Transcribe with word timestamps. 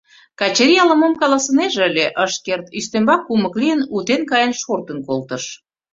Качырий 0.39 0.81
ала-мом 0.83 1.13
каласынеже 1.21 1.81
ыле, 1.89 2.05
ыш 2.25 2.33
керт, 2.45 2.65
ӱстембак 2.77 3.21
кумык 3.27 3.53
лийын, 3.61 3.81
утен 3.95 4.21
каен 4.31 4.53
шортын 4.61 4.99
колтыш. 5.07 5.43